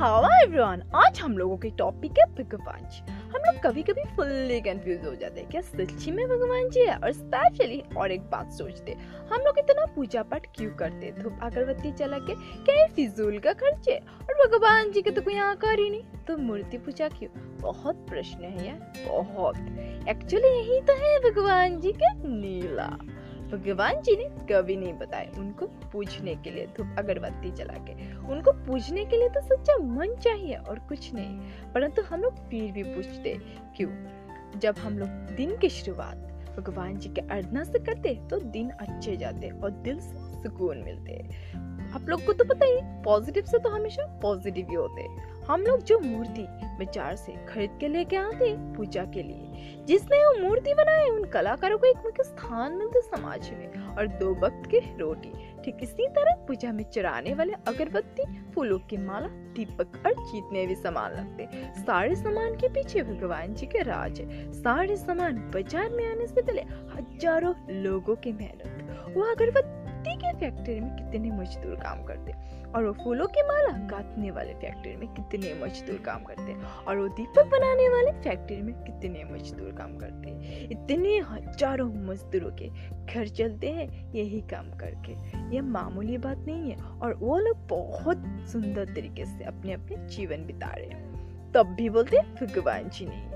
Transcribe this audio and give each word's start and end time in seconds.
How 0.00 0.24
everyone? 0.24 0.82
आज 0.94 1.20
हम 1.20 1.38
लोगों 1.38 1.56
की 1.56 1.70
टॉपिक 1.70 2.12
है 2.18 2.24
भगवान 2.34 2.88
जी। 2.88 3.12
हम 3.12 3.42
लोग 3.46 3.62
कभी 3.62 3.82
कभी 3.82 4.02
फुल्ली 4.16 4.60
कंफ्यूज 4.60 5.04
हो 5.04 5.14
जाते 5.14 5.40
हैं 5.40 5.50
क्या 5.50 5.60
सच्ची 5.60 6.10
में 6.10 6.28
भगवान 6.28 6.70
जी 6.70 6.80
है 6.80 6.96
और 6.96 7.12
स्पेशली 7.12 7.82
और 7.96 8.12
एक 8.12 8.20
बात 8.20 8.52
सोचते 8.52 8.92
हम 9.32 9.40
लोग 9.40 9.58
इतना 9.58 9.84
पूजा 9.86 10.22
पाठ 10.22 10.46
क्यों 10.56 10.70
करते 10.70 11.12
धूप 11.22 11.40
अगरबत्ती 11.42 11.92
चला 11.92 12.18
के 12.18 12.34
क्या 12.34 12.74
ये 12.74 12.86
फिजूल 12.88 13.38
का 13.38 13.52
खर्च 13.52 13.88
है? 13.88 13.98
और 13.98 14.48
भगवान 14.48 14.90
जी 14.92 15.02
के 15.02 15.10
तो 15.10 15.22
कोई 15.22 15.36
आकार 15.38 15.78
ही 15.78 15.90
नहीं। 15.90 16.02
तो 16.28 16.36
मूर्ति 16.36 16.78
पूजा 16.78 17.08
क्यों? 17.08 17.58
बहुत 17.60 18.06
प्रश्न 18.08 18.44
है 18.44 18.66
यार, 18.66 18.92
बहुत। 19.08 19.56
एक्चुअली 20.08 20.48
यही 20.48 20.80
तो 20.80 20.92
है 20.92 21.30
भगवान 21.30 21.80
जी 21.80 21.92
के 21.92 22.12
नीला। 22.28 22.98
भगवान 23.50 24.00
जी 24.02 24.16
ने 24.16 24.24
कभी 24.46 24.76
नहीं 24.76 24.92
बताया 24.92 25.40
उनको 25.40 25.66
पूछने 25.92 26.34
के 26.34 26.50
लिए, 26.50 26.66
धूप 26.66 26.96
अगरबत्ती 26.98 27.50
जला 27.50 27.74
के। 27.88 27.92
उनको 28.32 28.52
पूजने 28.66 29.04
के 29.04 29.16
लिए 29.16 29.28
तो 29.28 29.40
सच्चा 29.40 29.76
मन 29.76 30.14
चाहिए 30.14 30.54
और 30.54 30.78
कुछ 30.78 31.12
नहीं, 31.14 31.38
परंतु 31.72 32.02
हम 32.02 32.22
लोग 32.22 32.48
फिर 32.50 32.72
भी 32.72 32.82
पूछते, 32.84 33.36
क्यों? 33.76 33.90
जब 34.58 34.78
हम 34.78 34.98
लोग 34.98 35.08
दिन 35.36 35.56
की 35.56 35.68
शुरुआत 35.68 36.26
भगवान 36.58 36.96
जी 36.98 37.08
के 37.08 37.20
आराधना 37.22 37.64
से 37.64 37.78
करते 37.78 38.14
तो 38.30 38.38
दिन 38.40 38.70
अच्छे 38.70 39.16
जाते 39.16 39.48
और 39.48 39.70
दिल 39.70 40.00
से 40.00 40.42
सुकून 40.42 40.78
मिलते। 40.78 41.18
आप 41.94 42.08
लोग 42.08 42.24
को 42.24 42.32
तो 42.32 42.44
पता 42.44 42.66
ही 42.66 42.80
पॉजिटिव 43.04 43.44
से 43.44 43.58
तो 43.58 43.68
हमेशा 43.68 44.06
पॉजिटिव 44.22 44.66
ही 44.70 44.74
होते। 44.74 45.06
हम 45.50 45.62
लोग 45.62 45.82
जो 45.82 45.98
मूर्ति 45.98 46.42
बाज़ार 46.78 47.14
से 47.16 47.32
खरीद 47.46 47.70
के 47.80 47.88
लेके 47.88 48.16
आते 48.16 48.52
पूजा 48.74 49.02
के 49.14 49.22
लिए, 49.22 49.84
जिसने 49.86 50.18
वो 50.18 50.32
मूर्ति 50.40 50.74
बनाए 50.74 51.08
उन 51.08 51.24
कलाकारों 51.30 51.78
को 51.78 51.86
एक 51.86 51.96
मुख्य 52.04 52.24
स्थान 52.24 52.74
मिलते 52.74 53.00
समाज 53.00 53.50
में 53.50 53.96
और 53.96 54.06
दो 54.20 54.30
वक्त 54.42 54.70
की 54.70 54.78
रोटी। 54.98 55.32
ठीक 55.64 55.82
इसी 55.82 56.06
तरह 56.08 56.44
पूजा 56.46 56.72
में 56.72 56.84
चढ़ाने 56.84 57.34
वाले 57.34 57.52
अगरबत्ती, 57.68 58.24
फूलों 58.54 58.78
की 58.90 58.96
माला, 58.98 59.28
दीपक 59.56 60.02
और 60.06 60.14
जीतने 60.22 60.66
भी 60.66 60.74
सामान 60.76 61.12
लगते 61.12 61.48
सारे 61.80 62.14
सामान 62.16 62.56
के 62.56 62.68
पीछे 62.68 63.02
भगवान 63.02 63.54
जी 63.54 63.66
के 63.66 63.82
राज 63.82 64.20
है। 64.20 64.52
सारे 64.52 64.96
सामान 64.96 65.50
बाज़ार 65.50 65.90
में 65.90 66.06
आने 66.06 66.26
से 66.26 66.42
पहले 66.42 66.62
हज़ारों 66.94 67.54
लोगों 67.82 68.16
की 68.16 68.32
मेहनत। 68.34 69.14
वो 69.16 69.22
अगरबत्ती 69.24 69.79
फैक्ट्री 70.40 70.80
में 70.80 70.90
कितने 70.96 71.30
मजदूर 71.30 71.74
काम 71.76 72.02
करते 72.04 72.32
और 72.70 72.84
वो 72.84 72.92
फूलों 73.04 73.26
की 73.26 73.42
माला 73.42 73.72
गाथने 73.86 74.30
वाले 74.30 74.54
फैक्ट्री 74.54 74.96
में 74.96 75.08
कितने 75.08 75.52
मजदूर 75.54 75.98
काम 76.06 76.24
करते 76.24 76.54
और 76.84 76.98
वो 76.98 77.08
दीपक 77.08 77.46
बनाने 77.46 77.88
वाले 77.88 78.12
फैक्ट्री 78.22 78.62
में 78.62 78.74
कितने 78.74 79.24
मजदूर 79.24 79.72
काम 79.72 79.96
करते 79.96 80.30
इतने 80.64 81.18
हज़ारों 81.18 81.88
मजदूरों 82.06 82.50
के 82.50 82.68
घर 83.14 83.28
चलते 83.28 83.70
हैं 83.70 84.12
यही 84.12 84.40
काम 84.40 84.70
करके। 84.70 85.12
ये 85.54 85.60
मामूली 85.60 86.18
बात 86.18 86.38
नहीं 86.38 86.70
है। 86.70 86.76
और 86.76 87.14
वो 87.14 87.38
लोग 87.38 87.66
बहुत 87.68 88.22
सुंदर 88.52 88.84
तरीके 88.84 89.24
से 89.26 89.44
अपने 89.44 89.72
अपने 89.72 89.96
जीवन 90.08 90.46
बिता 90.46 90.74
रहे 90.74 90.86
हैं। 90.86 91.52
तब 91.52 91.66
भी 91.66 91.88
बोलते 91.90 92.18
भगवान 92.18 92.88
जी 92.88 93.06
नहीं। 93.06 93.29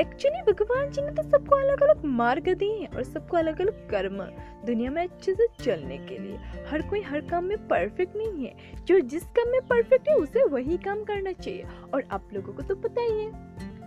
एक्चुअली 0.00 0.52
भगवान 0.52 0.90
जी 0.90 1.02
ने 1.02 1.10
तो 1.10 1.22
सबको 1.22 1.56
अलग 1.56 1.82
अलग 1.82 2.04
मार्ग 2.04 2.48
दिए 2.48 2.72
हैं 2.72 2.88
और 2.88 3.02
सबको 3.02 3.36
अलग 3.36 3.60
अलग 3.60 3.88
कर्म 3.90 4.22
दुनिया 4.66 4.90
में 4.90 5.02
अच्छे 5.02 5.34
से 5.34 5.46
चलने 5.60 5.98
के 5.98 6.18
लिए। 6.18 6.36
हर 6.66 6.82
कोई 6.82 7.02
हर 7.02 7.20
काम 7.20 7.44
में 7.44 7.56
परफेक्ट 7.68 8.16
नहीं 8.16 8.46
है। 8.46 8.84
जो 8.84 9.00
जिस 9.00 9.24
काम 9.24 9.48
में 9.48 9.60
परफेक्ट 9.60 10.08
है, 10.08 10.14
उसे 10.14 10.44
वही 10.44 10.76
काम 10.76 11.04
करना 11.04 11.32
चाहिए। 11.32 11.64
और 11.94 12.04
आप 12.10 12.28
लोगों 12.32 12.52
को 12.52 12.62
तो 12.62 12.74
पता 12.74 13.02
ही 13.02 13.24
है, 13.24 13.30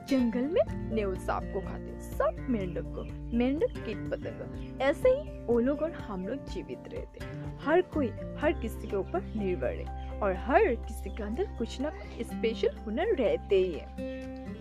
जंगल 0.08 0.48
में 0.48 0.92
नेउल 0.96 1.16
सांप 1.16 1.52
को 1.54 1.62
खाते 1.62 2.00
सब 2.00 2.46
मेंढक 2.50 2.84
को, 2.84 3.04
मेंढक 3.38 3.86
कीट 3.86 3.98
पतंग 4.12 4.82
ऐसे 4.82 5.10
ही 5.10 5.40
वो 5.46 5.60
लोग 5.60 5.82
और 5.82 5.92
हम 5.92 6.28
लोग 6.28 6.46
जीवित 6.46 6.94
रहते 6.94 7.26
हर 7.66 7.82
कोई, 7.82 8.08
हर 8.40 8.54
किसी 8.54 8.88
के 8.88 8.96
ऊपर 8.96 9.22
निर्भर 9.36 9.84
है 9.88 10.20
और 10.20 10.36
हर 10.36 10.76
किसी 10.76 11.10
के 11.10 11.24
अंदर 11.24 11.46
कुछ 11.58 11.82
ना 11.82 11.90
कुछ 11.90 12.28
स्पेशल 12.28 12.78
हुनर 12.86 13.16
रहते 13.16 13.56
ही 13.56 13.72
है। 13.72 14.61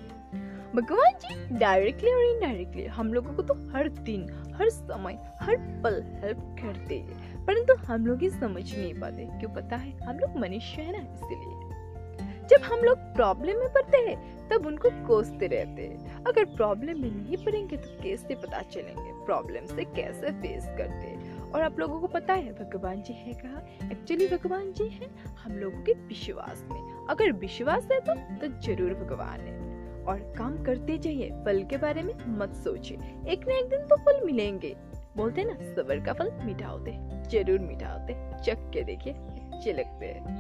भगवान 0.75 1.13
जी 1.15 1.59
डायरेक्टली 1.59 2.11
और 2.11 2.25
इनडायरेक्टली 2.25 2.85
हम 2.87 3.13
लोगों 3.15 3.33
को 3.35 3.43
तो 3.43 3.55
हर 3.71 3.89
दिन 3.89 4.29
हर 4.57 4.69
समय 4.69 5.19
हर 5.41 5.57
पल 5.85 6.03
हेल्प 6.23 6.39
करते 6.61 6.99
हैं। 6.99 7.45
परंतु 7.47 7.75
हम 7.75 8.07
लोग 8.07 8.23
ये 8.25 8.31
समझ 8.31 8.63
नहीं 8.77 8.93
पाते 9.01 9.25
क्यों 9.31 9.51
पता 9.51 9.77
है? 9.77 9.93
हम 10.01 10.19
लोग 10.19 10.37
मनुष्य 10.37 10.83
है 10.83 10.93
ना 10.93 11.13
इसीलिए। 11.15 11.69
जब 12.49 12.63
हम 12.63 12.79
लोग 12.79 12.99
प्रॉब्लम 12.99 13.59
में 13.59 13.69
पड़ते 13.69 13.99
हैं 13.99 14.49
तब 14.49 14.67
उनको 14.67 14.91
कोसते 15.07 15.47
रहते 15.47 15.83
हैं। 15.83 16.25
अगर 16.25 16.45
प्रॉब्लम 16.45 17.01
में 17.01 17.11
नहीं 17.11 17.37
पड़ेंगे 17.37 17.77
तो 17.77 18.03
कैसे 18.03 18.35
पता 18.35 18.63
चलेंगे 18.63 19.13
प्रॉब्लम 19.27 19.67
से 19.67 19.85
कैसे 19.85 20.31
फेस 20.33 20.65
करते 20.79 21.07
हैं? 21.07 21.39
और 21.51 21.63
आप 21.63 21.79
लोगों 21.79 22.01
को 22.01 22.07
पता 22.07 22.35
है 22.35 22.53
भगवान 22.53 23.03
जी 23.03 23.13
है 23.13 23.33
कहा? 23.35 23.63
एक्चुअली 23.93 24.29
भगवान 24.29 24.73
जी 24.73 24.89
है 24.89 25.11
हम 25.45 25.53
लोगों 25.53 25.83
के 25.83 25.93
विश्वास 25.93 26.65
में। 26.71 27.07
अगर 27.07 27.33
विश्वास 27.33 27.89
है 27.93 28.01
तो, 28.01 28.15
तो 28.15 28.61
ज़रूर 28.61 28.95
भगवान 28.95 29.41
है। 29.41 29.70
और 30.11 30.19
काम 30.39 30.63
करते 30.65 30.99
जाइए, 30.99 31.31
फल 31.45 31.63
के 31.71 31.77
बारे 31.77 32.03
में 32.03 32.15
मत 32.39 32.55
सोचिए। 32.55 32.99
एक 33.33 33.47
न 33.49 33.53
एक 33.53 33.69
दिन 33.71 33.87
तो 33.89 33.97
फल 33.97 34.25
मिलेंगे। 34.27 34.75
बोलते 35.17 35.45
ना, 35.45 35.55
सबर 35.75 36.05
का 36.07 36.13
फल 36.13 36.31
मीठा 36.45 36.69
होते 36.69 36.97
ज़रूर 37.31 37.59
मीठा 37.61 37.93
होते 37.93 38.15
चक 38.45 38.71
के 38.75 38.83
देखिए 38.85 39.13
अच्छे 39.13 39.73
लगते 39.73 40.07
हैं। 40.07 40.39